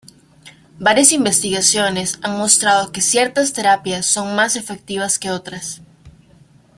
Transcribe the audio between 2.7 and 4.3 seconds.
que ciertas terapias